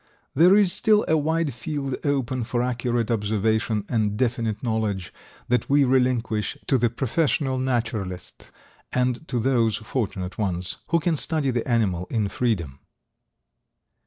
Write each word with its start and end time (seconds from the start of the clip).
There 0.33 0.57
is 0.57 0.73
still 0.73 1.05
a 1.07 1.15
wide 1.15 1.53
field 1.53 1.95
open 2.03 2.43
for 2.43 2.63
accurate 2.63 3.11
observation 3.11 3.85
and 3.87 4.17
definite 4.17 4.63
knowledge 4.63 5.13
that 5.47 5.69
we 5.69 5.85
relinquish 5.85 6.57
to 6.65 6.79
the 6.79 6.89
professional 6.89 7.59
naturalist 7.59 8.49
and 8.91 9.27
to 9.27 9.37
those 9.37 9.77
fortunate 9.77 10.39
ones 10.39 10.77
who 10.87 10.99
can 10.99 11.17
study 11.17 11.51
the 11.51 11.69
animal 11.69 12.07
in 12.09 12.29
freedom. 12.29 12.79